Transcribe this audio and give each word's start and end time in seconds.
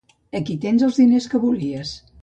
Aquí 0.39 0.55
tens 0.63 0.87
els 0.87 0.99
diners 1.03 1.31
que 1.35 1.45
volies. 1.47 1.97